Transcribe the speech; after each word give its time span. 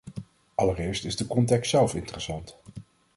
Allereerst 0.55 1.05
is 1.05 1.15
de 1.15 1.27
context 1.27 1.69
zelf 1.71 1.95
interessant. 1.95 2.55